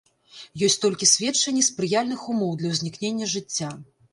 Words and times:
Ёсць 0.67 0.77
толькі 0.85 1.09
сведчанні 1.11 1.63
спрыяльных 1.69 2.25
умоў 2.33 2.59
для 2.63 2.73
ўзнікнення 2.75 3.33
жыцця. 3.37 3.71